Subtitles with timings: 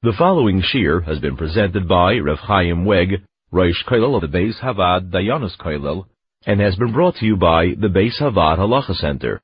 [0.00, 4.60] The following shir has been presented by Rev Chaim Weg, Rosh Kollel of the Beis
[4.60, 6.06] Havad Dayanis Kollel,
[6.46, 9.40] and has been brought to you by the Beis Havad Halacha Center.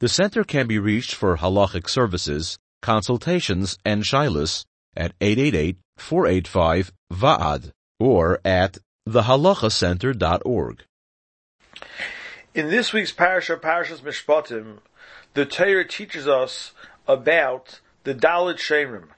[0.00, 4.64] The center can be reached for halachic services, consultations, and shilas
[4.96, 8.78] at 888-485-VAAD or at
[9.08, 10.82] thehalachacenter.org.
[12.56, 14.78] In this week's parasha, Parashas Mishpatim,
[15.34, 16.72] the Torah teaches us
[17.06, 19.10] about the Dalit Shemrim,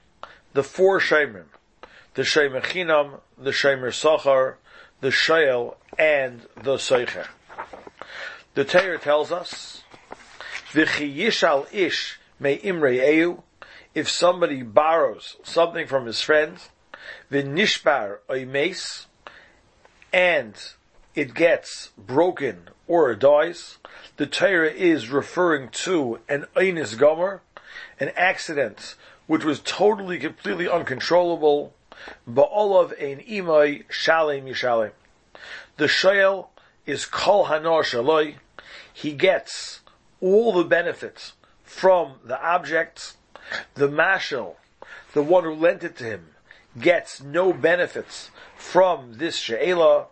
[0.55, 1.47] the four Shemrim,
[2.13, 4.55] the Shemer Chinam, the Shemer Sachar,
[5.01, 7.27] the Shael, and the Seicher.
[8.53, 9.83] The Torah tells us,
[10.71, 13.41] V'chi yishal ish me imre eu,
[13.93, 16.57] if somebody borrows something from his friend,
[17.29, 19.07] v'nishbar oimes,
[20.13, 20.53] and
[21.15, 23.77] it gets broken or it dies,
[24.15, 27.41] the Torah is referring to an Einis Gomer,
[27.99, 28.95] an accident
[29.27, 31.73] which was totally, completely uncontrollable.
[32.29, 34.91] Ba'olav ein imay shalem yishalem.
[35.77, 36.47] The shoyel
[36.85, 38.35] is kol hanor shaloi.
[38.93, 39.81] He gets
[40.21, 41.33] all the benefits
[41.63, 43.15] from the object.
[43.75, 44.55] The mashal,
[45.13, 46.27] the one who lent it to him,
[46.79, 50.07] gets no benefits from this she'ela,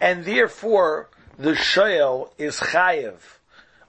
[0.00, 3.38] and therefore the shoyel is chayev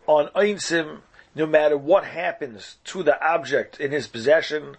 [0.08, 1.00] on einsim
[1.36, 4.78] no matter what happens to the object in his possession,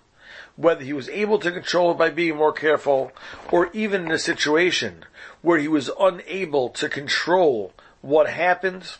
[0.56, 3.12] whether he was able to control it by being more careful,
[3.50, 5.04] or even in a situation
[5.40, 8.96] where he was unable to control what happened,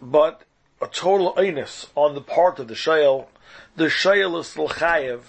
[0.00, 0.42] but
[0.80, 3.26] a total einus on the part of the shayel,
[3.76, 5.22] the shayel is chayev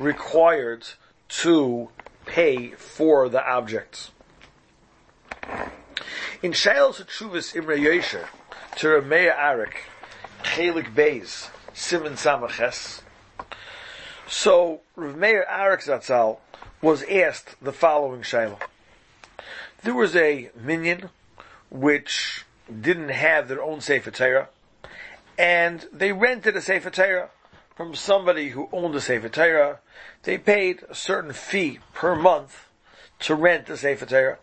[0.00, 0.86] required
[1.28, 1.88] to
[2.26, 4.10] pay for the objects.
[6.42, 8.26] In Shayel Shuvis Imre Yosher,
[8.76, 9.74] to Rameya Arik,
[10.42, 13.02] Chelik Beis, Simon Samaches.
[14.26, 16.38] So, Rav Meir Arik Zatzal
[16.80, 18.58] was asked the following Shiloh.
[19.82, 21.10] There was a minion
[21.70, 24.48] which didn't have their own Sefer Torah,
[25.38, 27.30] and they rented a Sefer Torah
[27.74, 29.78] from somebody who owned a Sefer Torah.
[30.22, 32.66] They paid a certain fee per month
[33.20, 34.38] to rent the Sefer Torah.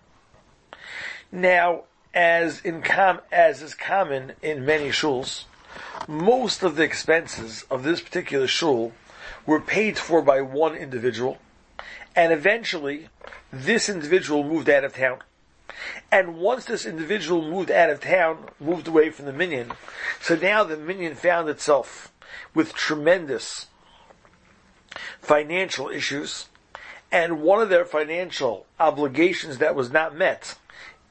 [1.31, 5.43] Now, as in com- as is common in many shuls,
[6.07, 8.93] most of the expenses of this particular shul
[9.45, 11.37] were paid for by one individual,
[12.15, 13.09] and eventually
[13.51, 15.19] this individual moved out of town.
[16.11, 19.73] And once this individual moved out of town, moved away from the minion,
[20.21, 22.11] so now the minion found itself
[22.53, 23.67] with tremendous
[25.21, 26.47] financial issues,
[27.11, 30.55] and one of their financial obligations that was not met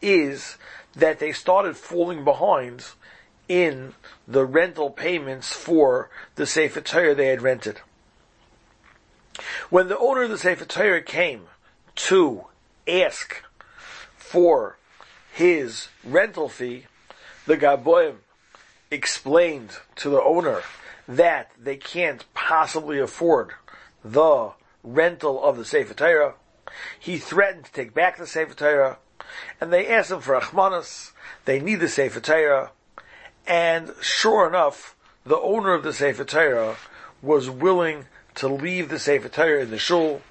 [0.00, 0.56] is
[0.94, 2.86] that they started falling behind
[3.48, 3.94] in
[4.26, 7.80] the rental payments for the Sefer Torah they had rented.
[9.70, 11.48] When the owner of the Sefer Torah came
[11.96, 12.46] to
[12.88, 13.42] ask
[14.16, 14.78] for
[15.32, 16.86] his rental fee,
[17.46, 18.16] the Gaboim
[18.90, 20.62] explained to the owner
[21.08, 23.52] that they can't possibly afford
[24.04, 24.52] the
[24.82, 26.34] rental of the Sefer Torah.
[26.98, 28.98] He threatened to take back the Sefer Torah,
[29.60, 31.12] and they asked him for Achmanas.
[31.44, 32.72] They need the Sefer Torah.
[33.46, 36.76] And sure enough, the owner of the Sefer Torah
[37.22, 40.22] was willing to leave the Sefer Torah in the shul.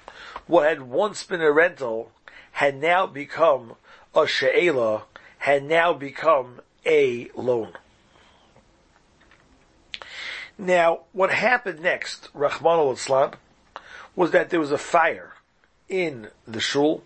[0.46, 2.12] What had once been a rental
[2.52, 3.74] had now become
[4.14, 5.04] a she'ela,
[5.38, 7.72] had now become a loan.
[10.58, 13.34] Now, what happened next, Rahman al
[14.14, 15.34] was that there was a fire
[15.88, 17.02] in the shul.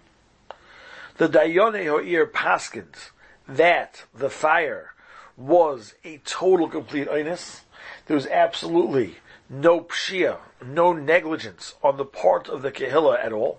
[1.17, 3.11] The Dayone Ho'ir Paskins,
[3.49, 4.95] that the fire
[5.41, 7.63] was a total complete inus.
[8.07, 9.17] There was absolutely
[9.49, 13.59] no pshia, no negligence on the part of the Kehillah at all.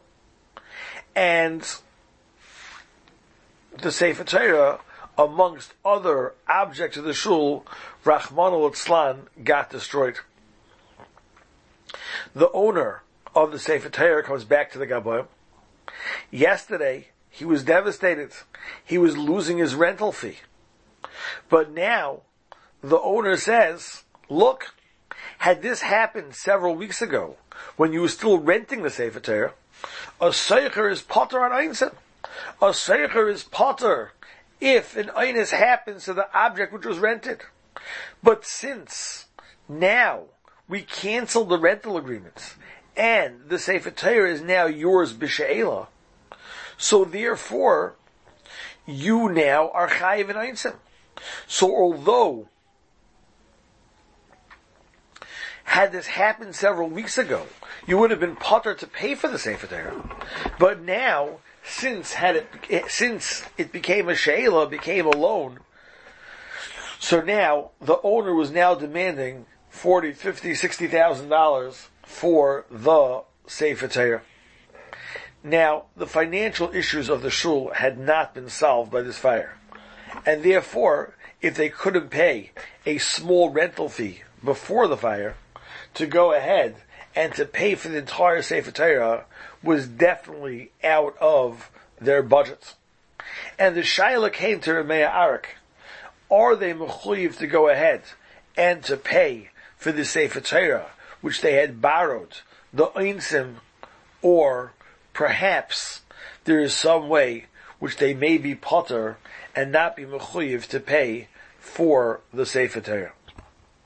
[1.15, 1.67] And
[3.81, 4.79] the Sefer Torah,
[5.17, 7.65] amongst other objects of the shul,
[8.05, 10.19] Rahman al got destroyed.
[12.33, 13.01] The owner
[13.35, 15.25] of the Sefer Torah comes back to the Gaboim.
[16.29, 18.31] Yesterday, he was devastated.
[18.85, 20.37] He was losing his rental fee.
[21.49, 22.21] But now,
[22.81, 24.73] the owner says, look,
[25.39, 27.37] had this happened several weeks ago,
[27.77, 29.53] when you were still renting the Sefer Torah,
[30.19, 31.93] a Seicher is potter on Einsim.
[32.61, 34.13] A Seicher is potter
[34.59, 37.41] if an Einis happens to the object which was rented.
[38.21, 39.25] But since
[39.67, 40.25] now
[40.67, 42.55] we cancel the rental agreements
[42.95, 45.87] and the Sefer Torah is now yours b'she'ela,
[46.77, 47.95] so therefore
[48.85, 50.75] you now are chayiv in Einsim.
[51.47, 52.47] So although
[55.63, 57.47] had this happened several weeks ago,
[57.87, 60.17] you would have been potter to pay for the Sefer Torah.
[60.59, 62.35] But now, since had
[62.69, 65.59] it, since it became a sheila, became a loan,
[66.99, 73.87] so now the owner was now demanding forty, fifty, sixty thousand dollars for the Sefer
[73.87, 74.21] Torah.
[75.43, 79.57] Now, the financial issues of the shul had not been solved by this fire.
[80.25, 82.51] And therefore, if they couldn't pay
[82.85, 85.35] a small rental fee before the fire,
[85.95, 86.75] to go ahead
[87.15, 89.25] and to pay for the entire Sefer Torah
[89.61, 91.69] was definitely out of
[91.99, 92.75] their budget.
[93.59, 95.57] And the Shaila came to Ramea Arak.
[96.29, 98.03] Are they mechuyev to go ahead
[98.55, 100.91] and to pay for the Sefer Torah,
[101.21, 102.39] which they had borrowed,
[102.73, 103.55] the Einsim,
[104.21, 104.73] or
[105.13, 106.01] perhaps
[106.45, 107.45] there is some way
[107.79, 109.17] which they may be potter
[109.55, 111.27] and not be mechuyev to pay
[111.59, 113.13] for the Sefer Torah.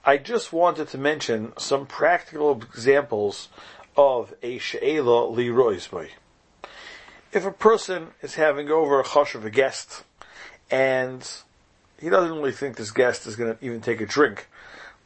[0.03, 3.49] I just wanted to mention some practical examples
[3.97, 6.09] of a she'ela li roizboy.
[7.31, 10.03] If a person is having over a chush of a guest,
[10.69, 11.27] and
[11.99, 14.47] he doesn't really think this guest is going to even take a drink,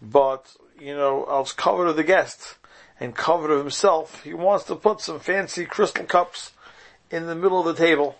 [0.01, 2.57] but, you know, as cover of the guest,
[3.00, 6.51] and cover of himself, he wants to put some fancy crystal cups
[7.09, 8.17] in the middle of the table.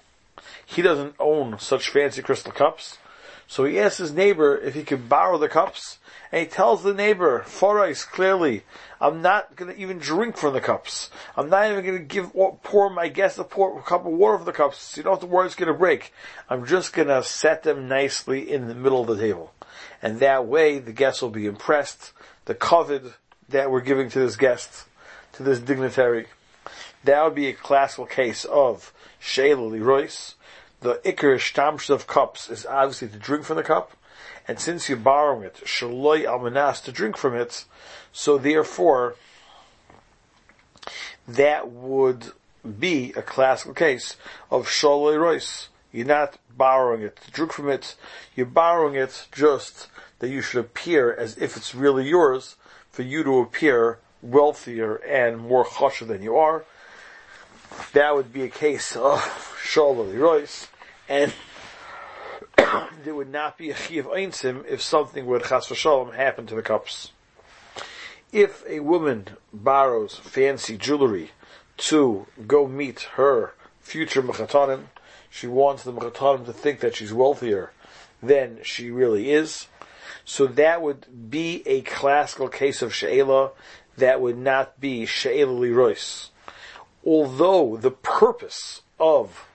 [0.66, 2.98] He doesn't own such fancy crystal cups.
[3.48, 5.98] So he asks his neighbor if he could borrow the cups
[6.32, 8.64] and he tells the neighbor, Forais, clearly,
[9.02, 11.10] I'm not to even drink from the cups.
[11.36, 12.32] I'm not even to give
[12.62, 14.78] pour my guest a, pour, a cup of water from the cups.
[14.80, 16.14] So you don't have to worry it's to break.
[16.48, 19.54] I'm just to set them nicely in the middle of the table.
[20.04, 22.14] And that way, the guests will be impressed.
[22.46, 23.04] The covet
[23.50, 24.86] that we're giving to this guest,
[25.34, 26.28] to this dignitary,
[27.06, 30.36] that would be a classical case of Shayla Royce.
[30.82, 33.96] The Iker Shtamsh of cups is obviously to drink from the cup
[34.50, 37.66] and since you're borrowing it, shaloi almanas, to drink from it,
[38.12, 39.14] so therefore,
[41.28, 42.32] that would
[42.80, 44.18] be a classical case
[44.50, 45.68] of shaloi rois.
[45.92, 47.96] You're not borrowing it to drink from it,
[48.36, 49.88] you're borrowing it just
[50.18, 52.56] that you should appear as if it's really yours,
[52.90, 56.66] for you to appear wealthier and more chasher than you are.
[57.94, 59.20] That would be a case of
[59.64, 60.68] shaloi rois,
[61.08, 61.34] and
[63.04, 66.62] there would not be a chiv einsim if something would chas v'shalom happen to the
[66.62, 67.12] cups.
[68.32, 71.32] If a woman borrows fancy jewelry
[71.78, 74.86] to go meet her future mechatanim,
[75.30, 77.72] she wants the mechatanim to think that she's wealthier
[78.22, 79.68] than she really is.
[80.26, 83.52] So that would be a classical case of she'ela
[83.98, 86.30] that would not be she'ela lirois.
[87.06, 89.46] Although the purpose of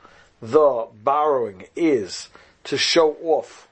[0.41, 2.29] the borrowing is
[2.65, 3.69] to show off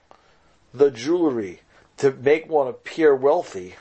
[0.74, 1.60] the jewelry
[1.98, 3.74] to make one appear wealthy,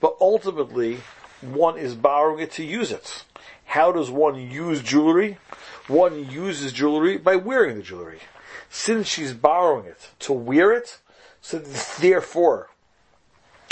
[0.00, 1.00] but ultimately
[1.40, 3.24] one is borrowing it to use it.
[3.64, 5.38] How does one use jewelry?
[5.86, 8.20] One uses jewelry by wearing the jewelry.
[8.68, 10.98] Since she's borrowing it to wear it,
[11.40, 12.70] so therefore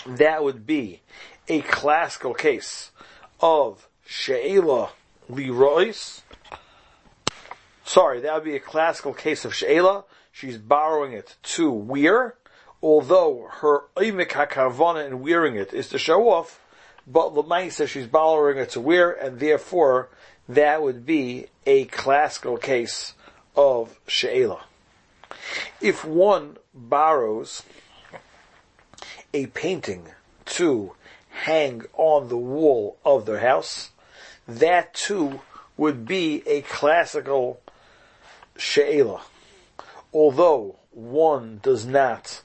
[0.06, 1.02] that would be
[1.48, 2.90] a classical case
[3.40, 4.90] of She'ela
[5.28, 6.22] Leroy's.
[7.84, 10.04] Sorry, that would be a classical case of She'ela
[10.38, 12.36] she's borrowing it to wear,
[12.80, 16.60] although her imik hakavana in wearing it is to show off,
[17.06, 20.10] but Lamaisa she's borrowing it to wear, and therefore
[20.48, 23.14] that would be a classical case
[23.56, 24.64] of she'ela.
[25.80, 27.62] If one borrows
[29.34, 30.08] a painting
[30.46, 30.94] to
[31.30, 33.90] hang on the wall of their house,
[34.48, 35.40] that too
[35.76, 37.60] would be a classical
[38.56, 39.22] she'ela
[40.12, 42.42] although one does not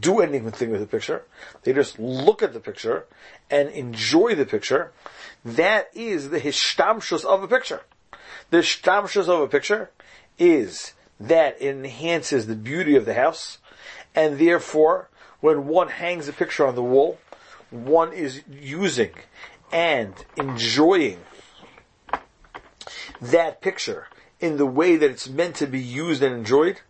[0.00, 1.24] do anything with the picture,
[1.62, 3.06] they just look at the picture
[3.50, 4.92] and enjoy the picture,
[5.44, 7.82] that is the hishtamshus of a picture.
[8.50, 9.90] The hishtamshus of a picture
[10.38, 13.58] is that it enhances the beauty of the house,
[14.14, 15.10] and therefore,
[15.40, 17.18] when one hangs a picture on the wall,
[17.70, 19.12] one is using
[19.70, 21.20] and enjoying
[23.20, 24.08] that picture
[24.40, 26.80] in the way that it's meant to be used and enjoyed,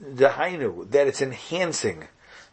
[0.00, 2.08] the hainu, that it's enhancing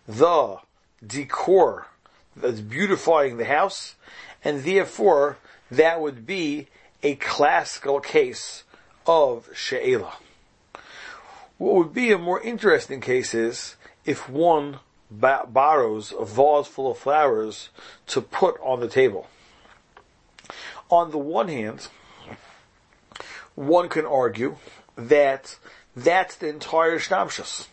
[0.07, 0.57] the
[1.05, 1.87] decor,
[2.35, 3.95] that's beautifying the house,
[4.43, 5.37] and therefore
[5.69, 6.67] that would be
[7.03, 8.63] a classical case
[9.05, 10.13] of she'ela.
[11.57, 13.75] What would be a more interesting case is
[14.05, 17.69] if one ba- borrows a vase full of flowers
[18.07, 19.27] to put on the table.
[20.89, 21.87] On the one hand,
[23.55, 24.57] one can argue
[24.95, 25.57] that
[25.95, 27.67] that's the entire Shnamshus.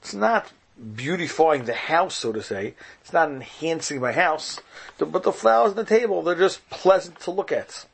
[0.00, 0.52] It's not
[0.94, 2.74] beautifying the house, so to say.
[3.00, 4.60] It's not enhancing my house.
[4.98, 7.86] But the flowers on the table, they're just pleasant to look at.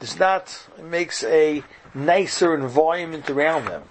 [0.00, 1.62] It's not, it makes a
[1.94, 3.82] nicer environment around them.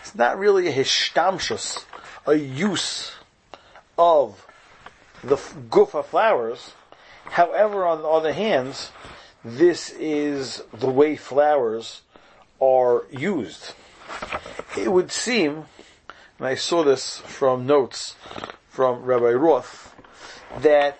[0.00, 1.84] It's not really a hishtamshus,
[2.26, 3.12] a use
[3.98, 4.46] of
[5.22, 6.72] the gufa flowers.
[7.24, 8.90] However, on the other hand,
[9.44, 12.02] this is the way flowers
[12.60, 13.74] are used.
[14.76, 15.64] It would seem,
[16.38, 18.16] and I saw this from notes
[18.68, 19.94] from Rabbi Roth,
[20.60, 20.98] that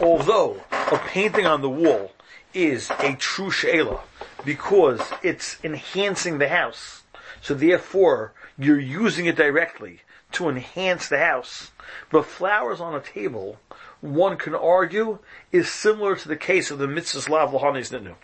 [0.00, 2.12] although a painting on the wall
[2.52, 4.00] is a true she'ela
[4.44, 7.02] because it's enhancing the house,
[7.40, 10.00] so therefore you're using it directly
[10.32, 11.70] to enhance the house,
[12.10, 13.58] but flowers on a table,
[14.00, 15.18] one can argue,
[15.52, 18.14] is similar to the case of the mitzvah lav lahanis ninu.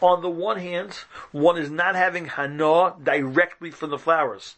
[0.00, 0.92] On the one hand,
[1.32, 4.56] one is not having hana directly from the flowers,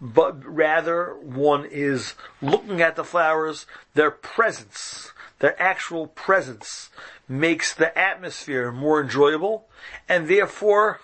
[0.00, 6.90] but rather one is looking at the flowers, their presence, their actual presence
[7.28, 9.68] makes the atmosphere more enjoyable,
[10.08, 11.00] and therefore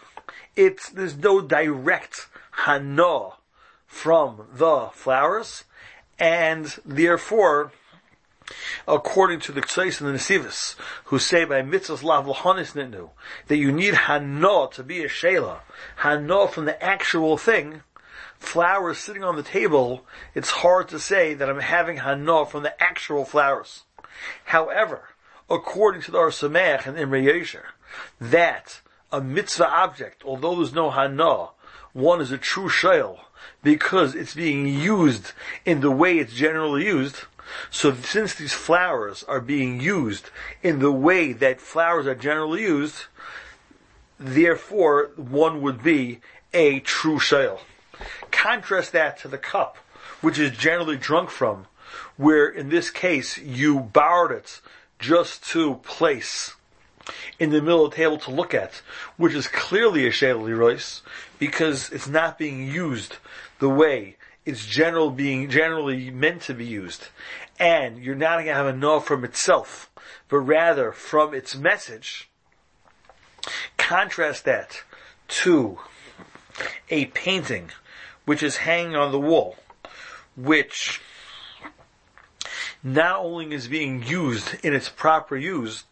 [0.57, 3.31] it's, there's no direct hana
[3.87, 5.65] from the flowers,
[6.19, 7.73] and therefore
[8.87, 13.11] according to the Ktsois and the Nesivus, who say by mitzvahs lav lahanis nitnu,
[13.49, 15.59] that you need hana to be a shela,
[15.97, 17.83] hana from the actual thing,
[18.39, 22.83] flowers sitting on the table, it's hard to say that I'm having hana from the
[22.83, 23.85] actual flowers.
[24.47, 25.11] However,
[25.49, 27.65] according to the Or and Imre Yesher,
[28.21, 28.81] that
[29.13, 31.49] a mitzvah object, although there's no hana,
[31.93, 33.21] one is a true shale
[33.63, 35.33] because it's being used
[35.65, 37.25] in the way it's generally used,
[37.71, 40.31] so since these flowers are being used
[40.63, 43.05] in the way that flowers are generally used,
[44.19, 46.21] therefore one would be
[46.53, 47.61] a true shale.
[48.31, 49.77] Contrast that to the cup,
[50.21, 51.67] which is generally drunk from,
[52.17, 54.61] where in this case you borrowed it
[54.99, 56.55] just to place
[57.39, 58.83] in the middle of the table to look at,
[59.17, 61.01] which is clearly a shale rois,
[61.39, 63.17] because it's not being used
[63.59, 67.09] the way it's general being generally meant to be used,
[67.59, 69.91] and you're not going to have a no from itself,
[70.29, 72.31] but rather from its message.
[73.77, 74.83] Contrast that
[75.29, 75.79] to
[76.89, 77.71] a painting
[78.25, 79.57] which is hanging on the wall,
[80.37, 81.01] which
[82.83, 85.85] not only is being used in its proper use,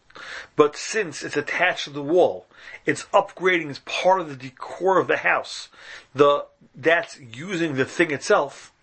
[0.55, 2.45] but since it's attached to the wall,
[2.85, 5.69] it's upgrading as part of the decor of the house.
[6.13, 6.45] The
[6.75, 8.73] that's using the thing itself.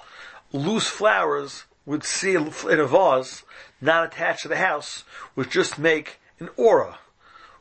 [0.52, 3.44] Loose flowers would see in a vase,
[3.80, 6.98] not attached to the house, would just make an aura.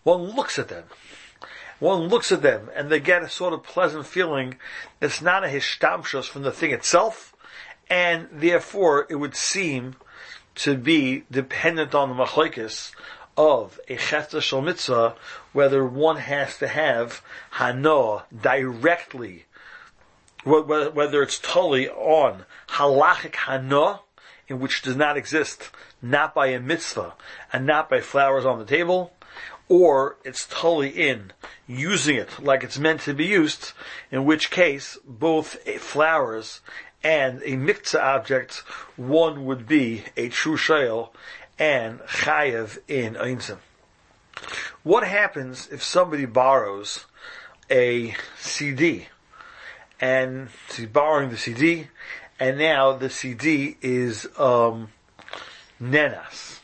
[0.04, 0.86] One looks at them.
[1.80, 4.56] One looks at them and they get a sort of pleasant feeling
[5.00, 7.36] that's not a hishtamshus from the thing itself,
[7.90, 9.96] and therefore it would seem
[10.56, 12.92] to be dependent on the machlekes
[13.38, 15.16] of a chefta shel mitzvah,
[15.54, 17.22] whether one has to have
[17.54, 19.46] hanoah directly
[20.46, 24.02] whether it's totally on halachic hana,
[24.48, 27.14] in which does not exist, not by a mitzvah
[27.52, 29.12] and not by flowers on the table,
[29.68, 31.34] or it's totally in
[31.68, 33.72] using it like it's meant to be used,
[34.12, 36.62] in which case both flowers
[37.04, 38.58] and a mitzvah object,
[38.96, 41.10] one would be a true shayel
[41.58, 43.58] and chayev in einzim.
[44.84, 47.06] What happens if somebody borrows
[47.70, 49.08] a CD
[50.00, 51.88] and she's borrowing the CD,
[52.40, 54.90] and now the CD is um,
[55.82, 56.60] nenas.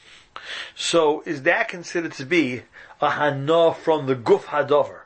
[0.76, 2.64] So is that considered to be
[3.00, 5.01] a hana from the guf hadover?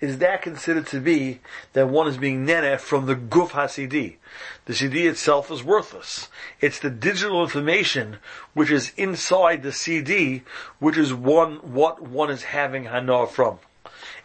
[0.00, 1.40] Is that considered to be
[1.72, 4.18] that one is being nene from the guf ha-CD?
[4.66, 6.28] The CD itself is worthless.
[6.60, 8.18] It's the digital information
[8.54, 10.44] which is inside the CD,
[10.78, 13.58] which is one what one is having hana from.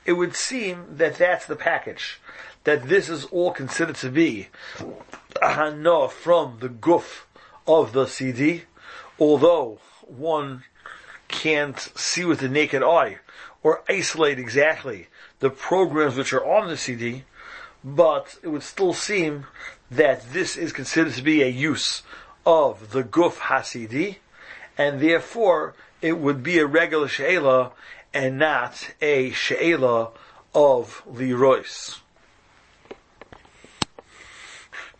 [0.05, 2.19] It would seem that that's the package
[2.65, 4.49] that this is all considered to be
[5.41, 7.23] a from the guf
[7.65, 8.63] of the CD,
[9.19, 10.63] although one
[11.27, 13.17] can't see with the naked eye
[13.63, 15.07] or isolate exactly
[15.43, 17.23] the programs which are on the CD,
[17.83, 19.45] but it would still seem
[19.91, 22.01] that this is considered to be a use
[22.45, 24.17] of the guf hasidi,
[24.77, 27.71] and therefore it would be a regular she'ela
[28.13, 30.11] and not a she'ela
[30.55, 31.99] of the rois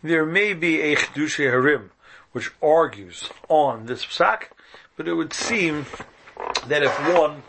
[0.04, 1.92] there may be a Chedushay Harim,
[2.34, 4.48] which argues on this psak,
[4.98, 5.86] but it would seem
[6.68, 7.44] that if one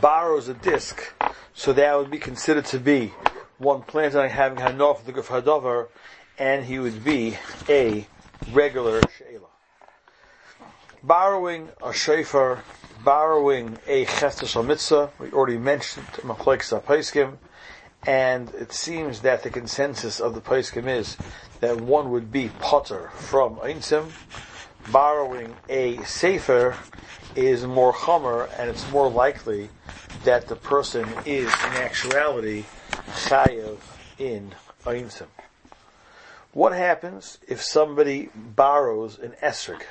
[0.00, 1.12] borrows a disc,
[1.54, 3.12] so that would be considered to be
[3.58, 5.88] one plans on having Hanof the Guf
[6.38, 7.36] and he would be
[7.68, 8.06] a
[8.52, 9.48] regular she'ela.
[11.02, 12.64] Borrowing a shofar,
[13.04, 17.38] borrowing a chestes mitzvah, we already mentioned Machlekes Paiskim,
[18.06, 21.16] and it seems that the consensus of the Paiskim is
[21.60, 24.10] that one would be potter from Einsim.
[24.92, 26.76] Borrowing a sefer
[27.34, 29.68] is more chomer, and it's more likely
[30.24, 32.64] that the person is in actuality
[33.26, 33.78] chayav
[34.18, 35.26] in Einsim.
[36.52, 39.82] What happens if somebody borrows an esrog,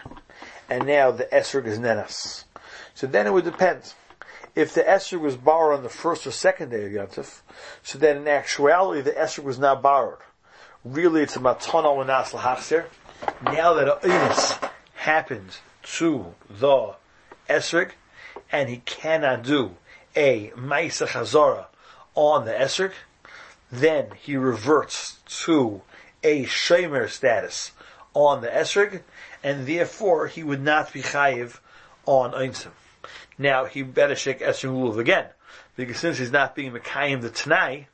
[0.69, 2.45] and now the esrog is nenas?
[2.93, 3.93] So then it would depend.
[4.55, 7.41] If the esrog was borrowed on the first or second day of Yontif,
[7.83, 10.19] so then in actuality the esrog was not borrowed.
[10.85, 12.85] Really it's a maton al lahachser.
[13.43, 14.71] Now that a
[15.05, 16.95] inus happened to the
[17.49, 17.91] esrog,
[18.51, 19.75] and he cannot do
[20.15, 21.65] a maisa chazara
[22.15, 22.91] on the esrog,
[23.71, 25.81] then he reverts to
[26.23, 27.71] a shomer status
[28.13, 29.01] on the esrog,
[29.43, 31.59] and therefore he would not be chayiv
[32.05, 32.71] on einsim.
[33.37, 35.27] Now he better shake esrog lulav again,
[35.75, 37.87] because since he's not being mekayim the tanai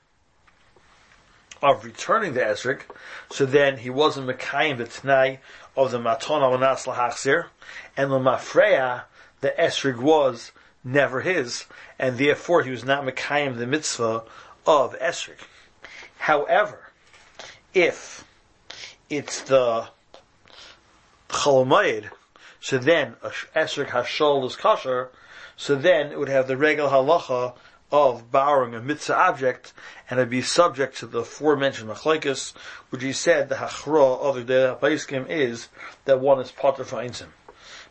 [1.62, 2.82] of returning the esrog,
[3.30, 5.40] so then he wasn't mekayim the tanai
[5.76, 7.48] of the maton al lahachzir,
[7.96, 9.04] and the mafreya
[9.42, 10.52] the esrig was
[10.84, 11.66] never his,
[12.00, 14.24] and therefore he was not mekayim the mitzvah
[14.66, 15.40] of esrig.
[16.18, 16.92] However,
[17.74, 18.24] if
[19.10, 19.88] it's the
[21.30, 22.10] cholomayid,
[22.60, 23.16] so then
[23.56, 25.10] esrig hashol is kosher,
[25.58, 27.54] so then it would have the regal halacha
[27.92, 29.74] of borrowing a mitzvah object,
[30.10, 32.54] and it'd be subject to the aforementioned machlekes,
[32.90, 35.68] which he said the hachra of the day Paiskim is
[36.06, 37.28] that one is potter for einsim.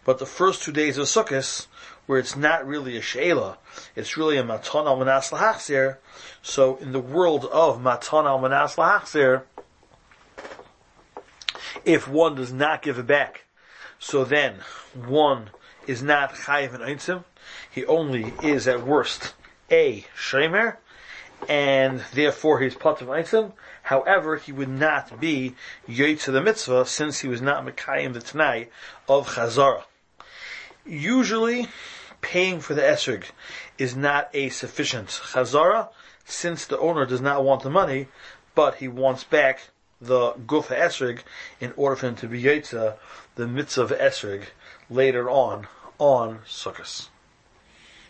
[0.04, 1.66] But the first two days of Sukkot,
[2.06, 3.58] where it's not really a she'ela,
[3.94, 5.98] it's really a maton al manas lahachzir.
[6.42, 9.42] So in the world of maton al manas lahachzir,
[11.84, 13.44] if one does not give it back,
[13.98, 14.56] so then
[14.94, 15.50] one
[15.86, 17.24] is not chayiv and einsim.
[17.70, 19.34] He only is at worst
[19.70, 20.76] a shemer,
[21.48, 23.52] and therefore he's of einsim.
[23.82, 25.54] However, he would not be
[25.86, 28.68] to the mitzvah since he was not mekayim the tanai
[29.08, 29.84] of chazara.
[30.84, 31.68] Usually,
[32.20, 33.24] paying for the Esrig
[33.78, 35.88] is not a sufficient chazara,
[36.24, 38.08] since the owner does not want the money,
[38.54, 41.20] but he wants back the gufa Esrig
[41.60, 42.96] in order for him to be yetza
[43.34, 44.44] the mitzvah of esrog
[44.88, 45.66] later on
[45.98, 47.08] on Sukkot.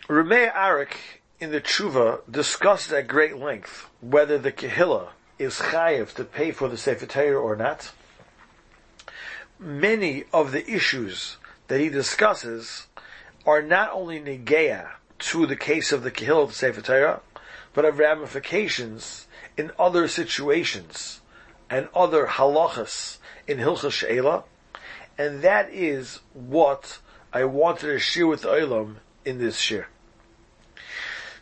[0.09, 6.24] Rameh Arik in the Tshuva discussed at great length whether the Kehillah is chayiv to
[6.24, 7.92] pay for the Sefer Torah or not.
[9.59, 12.88] Many of the issues that he discusses
[13.46, 17.20] are not only negeya to the case of the Kehillah of the Sefer Torah,
[17.72, 19.26] but have ramifications
[19.57, 21.20] in other situations
[21.70, 24.44] and other halachas in Hilchas She'ela,
[25.16, 26.98] and that is what
[27.33, 29.88] I wanted to share with the Olam in this share.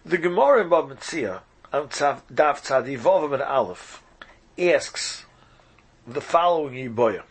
[0.06, 1.40] The Gemara in Bava Metzia,
[1.72, 4.02] um, Daf Tzadivov and Aleph,
[4.56, 5.24] asks
[6.06, 7.22] the following Yiboya.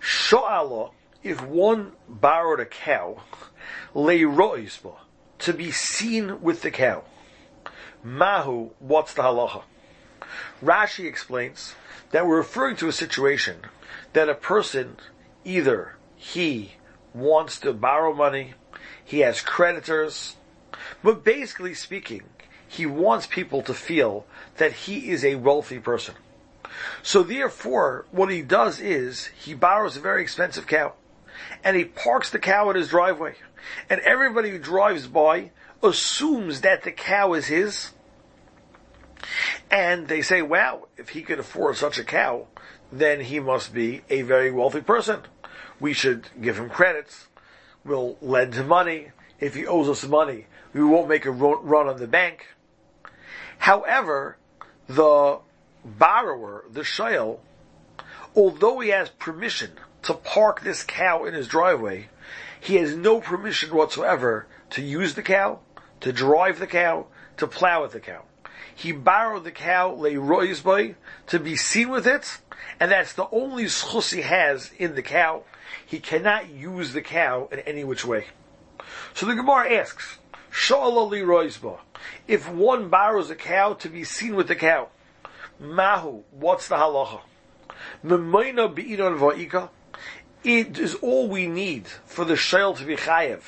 [0.00, 0.92] Sho'ala,
[1.22, 3.22] if one borrowed a cow,
[3.94, 4.94] lay ro'isba,
[5.40, 7.04] to be seen with the cow.
[8.04, 9.62] Mahu, what's the halacha?
[10.62, 11.74] Rashi explains
[12.10, 13.62] that we're referring to a situation
[14.12, 14.96] that a person,
[15.44, 16.74] either he
[17.16, 18.54] wants to borrow money,
[19.04, 20.36] he has creditors,
[21.02, 22.22] but basically speaking,
[22.68, 24.26] he wants people to feel
[24.58, 26.14] that he is a wealthy person.
[27.02, 30.94] So therefore, what he does is, he borrows a very expensive cow,
[31.64, 33.34] and he parks the cow in his driveway,
[33.88, 35.52] and everybody who drives by
[35.82, 37.92] assumes that the cow is his,
[39.70, 42.46] and they say, wow, if he could afford such a cow,
[42.92, 45.20] then he must be a very wealthy person.
[45.80, 47.26] We should give him credits.
[47.84, 49.12] We'll lend him money.
[49.38, 52.46] If he owes us money, we won't make a run on the bank.
[53.58, 54.38] However,
[54.88, 55.40] the
[55.84, 57.40] borrower, the shayel,
[58.34, 62.08] although he has permission to park this cow in his driveway,
[62.60, 65.60] he has no permission whatsoever to use the cow,
[66.00, 68.22] to drive the cow, to plow with the cow.
[68.74, 70.94] He borrowed the cow, lay by,
[71.28, 72.38] to be seen with it,
[72.78, 75.44] and that's the only schus he has in the cow.
[75.86, 78.26] He cannot use the cow in any which way.
[79.14, 80.18] So the Gemara asks,
[82.28, 84.88] if one borrows a cow to be seen with the cow,
[85.58, 87.20] Mahu, what's the halacha?
[90.44, 93.42] It is all we need for the shayl to be chayev,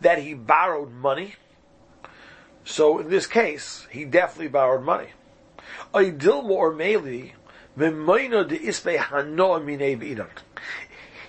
[0.00, 1.36] that he borrowed money.
[2.64, 5.08] So in this case, he definitely borrowed money.
[5.94, 10.28] Dilma or Memoino de Ispe Hano Mine Bidon.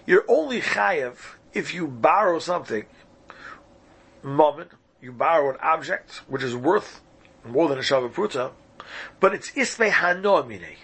[0.06, 1.18] You're only chayev
[1.54, 2.86] if you borrow something,
[4.22, 7.02] moment, you borrow an object which is worth
[7.44, 8.52] more than a shavapruta,
[9.20, 10.76] but it's ispe hano mine.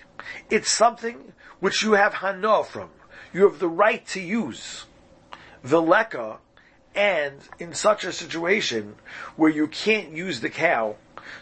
[0.50, 2.90] It's something which you have hano from.
[3.34, 4.86] You have the right to use.
[5.64, 6.38] Veleka,
[6.96, 8.96] and in such a situation
[9.36, 10.96] where you can't use the cow,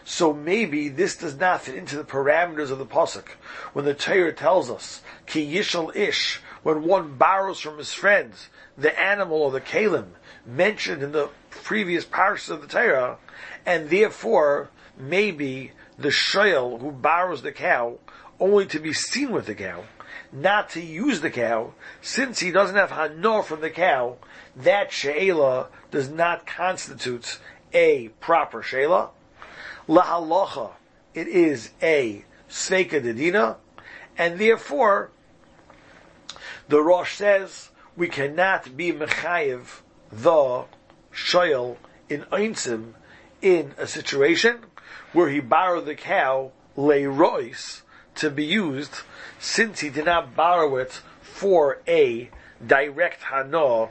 [0.04, 3.28] so maybe this does not fit into the parameters of the pasuk
[3.72, 8.98] when the Torah tells us ki yishal ish when one borrows from his friends the
[9.00, 10.08] animal or the kalim
[10.46, 13.18] mentioned in the previous parts of the Torah,
[13.66, 17.98] and therefore maybe the shoyel who borrows the cow
[18.38, 19.84] only to be seen with the cow,
[20.32, 24.16] not to use the cow, since he doesn't have hanor from the cow,
[24.56, 27.38] that she'ela does not constitute
[27.72, 29.10] a proper she'ela.
[29.88, 30.70] Lahalacha,
[31.14, 33.56] it is a seika dedina,
[34.16, 35.10] and therefore,
[36.70, 39.80] the Rosh says, we cannot be mechayiv
[40.12, 40.64] the
[41.12, 41.76] shoyel
[42.08, 42.94] in einsim
[43.42, 44.60] in a situation
[45.12, 47.82] where he borrowed the cow Le rois
[48.14, 49.00] to be used
[49.40, 52.30] since he did not borrow it for a
[52.64, 53.88] direct hana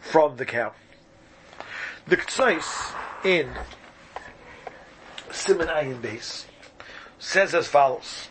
[0.00, 0.72] from the cow.
[2.08, 2.92] The Ktsais
[3.24, 3.50] in
[5.30, 6.46] Simon Ayin base
[7.20, 8.28] says as follows.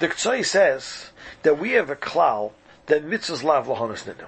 [0.00, 1.10] The Ktsai says
[1.42, 2.52] that we have a klal
[2.86, 4.26] that mitzvahs lav lahanas nidnu.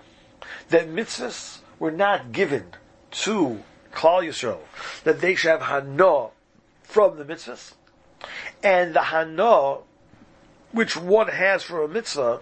[0.68, 2.66] That mitzvahs were not given
[3.11, 4.61] to Klal Yisrael,
[5.05, 6.29] that they should have hana
[6.83, 7.75] from the mitzvahs,
[8.62, 9.79] and the hana
[10.72, 12.40] which one has for a mitzvah,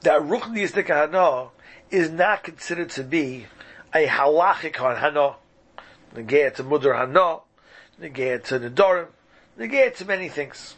[0.00, 1.48] that ruchni is the hana
[1.90, 3.46] is not considered to be
[3.94, 5.36] a halachic hana,
[6.14, 7.38] negay to mudar hana,
[8.00, 9.06] negay to nedarim,
[9.58, 10.74] negay to many things.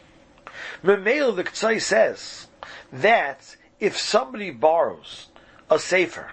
[0.85, 2.49] Memel the Ktsai says
[2.93, 5.29] that if somebody borrows
[5.71, 6.31] a sefer,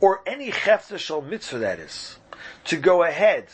[0.00, 2.18] or any chefta shal mitzvah that is,
[2.64, 3.46] to go ahead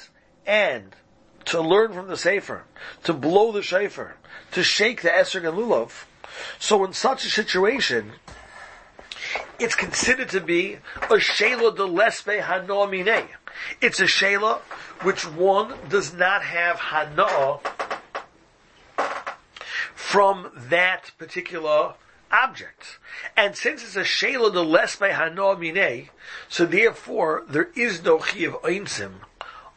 [0.46, 0.96] and
[1.44, 2.64] to learn from the sefer,
[3.04, 4.16] to blow the shofar,
[4.52, 6.04] to shake the esrog and lulav,
[6.58, 8.12] so in such a situation,
[9.58, 13.26] it's considered to be a shayla de lespe hanoa
[13.80, 14.58] It's a shayla
[15.02, 17.60] which one does not have hanoa
[20.00, 21.94] from that particular
[22.32, 22.98] object.
[23.36, 26.08] And since it's a shayla de lespe hanoa mine,
[26.48, 29.20] so therefore there is no chiv einsim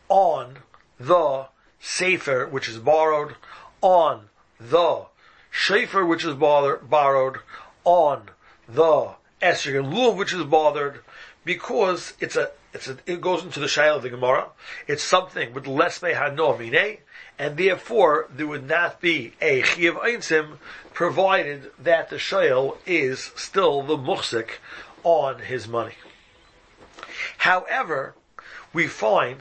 [0.08, 0.60] on
[1.00, 1.48] the
[1.80, 3.36] sefer which is borrowed,
[3.82, 5.06] on the
[5.52, 7.40] shofar which is borrowed,
[7.84, 8.30] on
[8.68, 11.02] the Esrog and which is bothered,
[11.44, 14.48] because it's a, a, it goes into the Shail of the Gemara.
[14.88, 16.96] It's something with less no mine, eh?
[17.38, 20.58] and therefore there would not be a Chiyav Einsim,
[20.94, 24.60] provided that the Shail is still the Muhsik
[25.04, 25.96] on his money.
[27.38, 28.16] However,
[28.72, 29.40] we find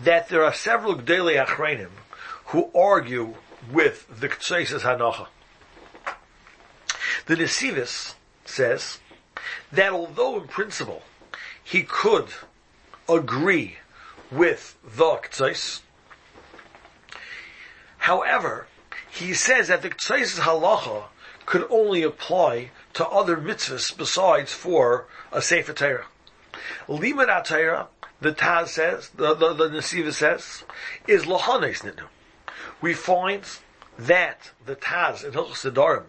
[0.00, 1.90] that there are several Gdele Achreinim
[2.46, 3.34] who argue
[3.70, 5.28] with the Ktsesis Hanacha.
[7.26, 8.14] The Nesivis
[8.44, 8.98] says
[9.70, 11.02] that although in principle
[11.62, 12.26] he could
[13.08, 13.76] agree
[14.30, 15.80] with the Ktsais,
[17.98, 18.66] however,
[19.10, 21.04] he says that the Ktsais' halacha
[21.44, 26.06] could only apply to other mitzvahs besides for a Sefer Torah.
[26.88, 27.88] Limud Torah,
[28.20, 30.64] the Taz says, the, the, the Nesiva says,
[31.06, 32.06] is lohanes nidnu.
[32.80, 33.42] We find
[33.98, 36.04] that the Taz in Hilchos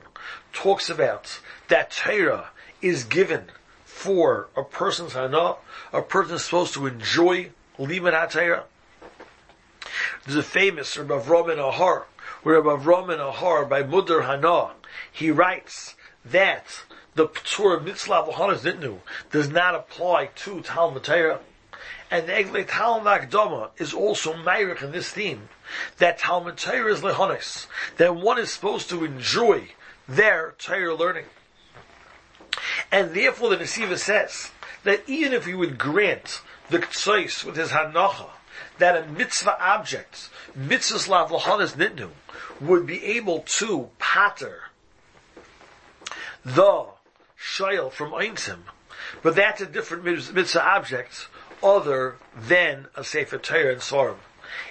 [0.54, 2.50] talks about that Torah
[2.82, 3.50] is given
[3.94, 5.56] for a person's hana,
[5.94, 8.64] a person is supposed to enjoy liman HaTorah.
[10.26, 12.04] There's a famous Rabbi Avram and Ahar,
[12.42, 14.74] where Rabbi Avram and Ahar by Mudar Hana,
[15.10, 16.84] he writes that
[17.16, 19.00] the Ptur Mitzlav Lahanas Nitnu
[19.32, 21.40] does not apply to Talmud Torah.
[22.12, 25.48] And the Egle Talmud Akdama is also Meirich in this theme,
[26.00, 29.70] that Talmud Torah is Lehonis, that one is supposed to enjoy
[30.08, 31.26] their Torah learning.
[32.92, 34.52] And therefore the Nesiva says
[34.84, 38.30] that even if you would grant the Ktsois with his Hanacha,
[38.78, 42.10] that a mitzvah object, mitzvahs lav nitnu,
[42.62, 44.64] would be able to patter
[46.46, 46.86] the
[47.40, 48.60] shayel from Einsim,
[49.22, 51.28] but that's a different mitzvah object
[51.62, 54.18] other than a Sefer Torah and Svarim.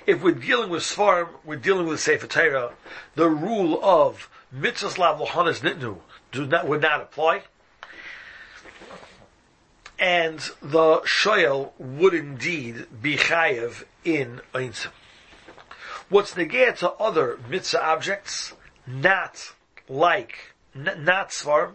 [0.06, 2.72] If we're dealing with Svarim, we're dealing with Sefer Torah,
[3.14, 5.98] the rule of mitzvahs lav nitnu
[6.30, 7.42] do not, would not apply
[10.02, 14.90] and the shoyel would indeed be chayev in einsim.
[16.08, 18.52] What's negate to other mitzvah objects,
[18.84, 19.52] not
[19.88, 21.74] like, n- not svarim.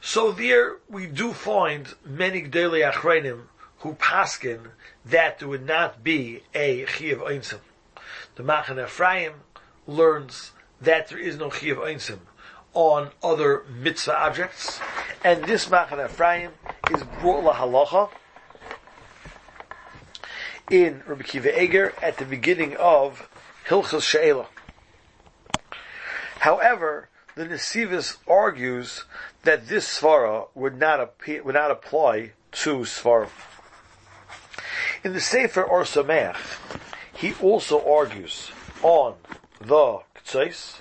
[0.00, 4.70] So there we do find many Gdeli Achreinim who paskin
[5.04, 7.58] that there would not be a Chiyav Einsim.
[8.36, 9.34] The Machan Ephraim
[9.88, 12.20] learns that there is no Chiyav Einsim
[12.72, 14.80] on other mitzvah objects,
[15.24, 16.52] and this Machan Ephraim
[16.94, 18.10] is brought la halacha
[20.70, 23.28] in Rabbi Kiva Eger at the beginning of
[23.66, 24.46] Hilchas She'ela.
[26.40, 29.04] However, the Nesivis argues
[29.44, 33.28] that this svara would not appear, would not apply to svara.
[35.02, 35.86] In the Sefer Or
[37.14, 38.50] he also argues
[38.82, 39.14] on
[39.60, 40.80] the Ktsais,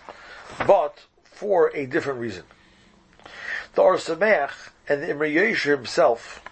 [0.68, 2.44] but for a different reason.
[3.76, 3.98] The Or
[4.92, 6.44] and the Imre Yesher himself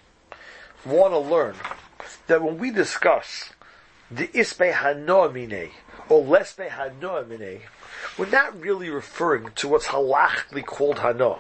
[0.86, 1.56] want to learn
[2.28, 3.50] that when we discuss
[4.10, 5.72] the Ispe Hanoamine
[6.08, 7.64] or Lespe Hanoamine,
[8.18, 11.40] we're not really referring to what's halachically called Hano,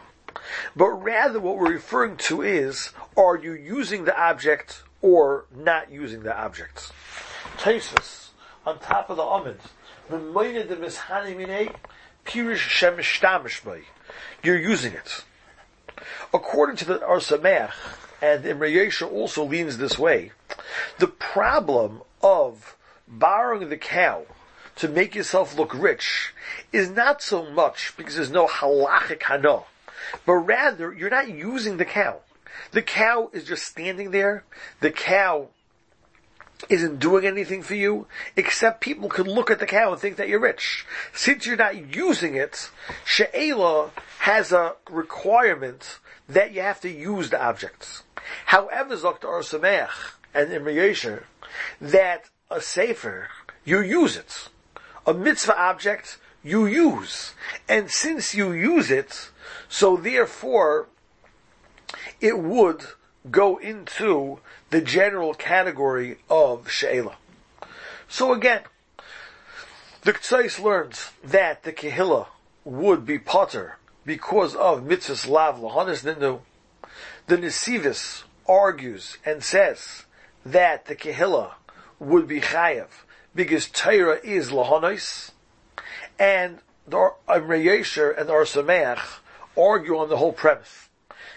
[0.76, 6.24] but rather what we're referring to is, are you using the object or not using
[6.24, 6.92] the object?
[7.58, 8.32] Taisus,
[8.66, 9.60] on top of the Amid,
[14.44, 15.24] you're using it.
[16.34, 17.74] According to the Or Sameach,
[18.22, 20.32] and Imre Yesha also leans this way,
[20.98, 22.76] the problem of
[23.08, 24.26] borrowing the cow
[24.76, 26.34] to make yourself look rich
[26.72, 29.66] is not so much because there's no halachic hano,
[30.26, 32.20] but rather you're not using the cow.
[32.72, 34.44] The cow is just standing there.
[34.80, 35.50] The cow
[36.68, 40.28] isn't doing anything for you, except people could look at the cow and think that
[40.28, 40.86] you're rich.
[41.14, 42.70] Since you're not using it,
[43.06, 48.04] She'ela has a requirement that you have to use the objects.
[48.48, 49.28] However, Dr.
[49.28, 51.24] Arsameach and Imre
[51.80, 53.30] that a sefer,
[53.64, 54.50] you use it.
[55.06, 57.34] A mitzvah object, you use.
[57.68, 59.30] And since you use it,
[59.68, 60.88] so therefore,
[62.22, 62.86] it would
[63.32, 67.16] go into the general category of She'ela.
[68.08, 68.62] So again,
[70.02, 72.28] the Ktsais learns that the Kehillah
[72.64, 76.42] would be potter because of mitzvahs lav lahanis ninu.
[77.28, 80.06] The Nesivis argues and says
[80.46, 81.54] that the Kehillah
[82.00, 82.88] would be chayav
[83.36, 85.32] because Torah is lahanis,
[86.18, 89.20] and the Amrei Yesher and the Arsameach
[89.56, 90.90] argue on the whole premise.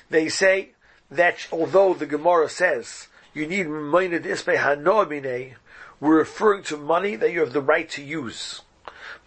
[0.09, 0.71] They say
[1.11, 5.55] that although the Gemara says you need mined ispe hanoamine,
[6.01, 8.63] we're referring to money that you have the right to use.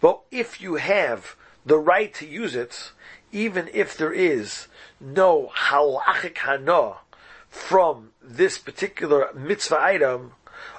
[0.00, 2.92] But if you have the right to use it,
[3.32, 4.68] even if there is
[5.00, 6.98] no halachic hana
[7.48, 10.32] from this particular mitzvah item,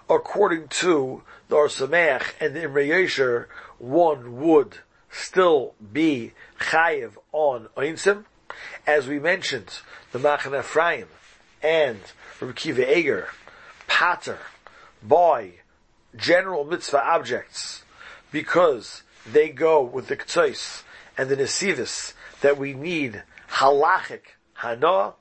[0.10, 4.78] according to the Arsamech and the Imre one would
[5.10, 8.26] still be chayiv on Einsim.
[8.86, 9.80] As we mentioned,
[10.12, 11.08] the Machan Ephraim
[11.68, 12.00] and
[12.40, 13.28] Rabbi Kiva Eger,
[13.88, 14.40] Pater,
[15.04, 15.52] by
[16.16, 17.84] general mitzvah objects,
[18.32, 20.84] because they go with the K'tzois
[21.18, 23.24] and the Nesivis that we need
[23.56, 24.22] halachic
[24.54, 25.16] hana,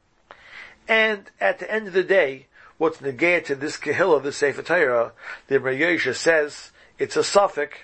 [0.86, 2.46] and at the end of the day,
[2.78, 5.12] what's negated to this Kehillah, this Sefer Torah,
[5.48, 7.76] the Yesha says it's a suffix,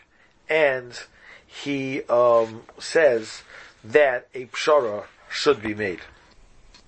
[0.48, 1.01] and
[1.46, 3.42] he um, says
[3.83, 6.01] that a pshara should be made.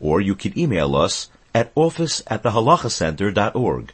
[0.00, 3.92] or you can email us at office at thehalachacenter.org.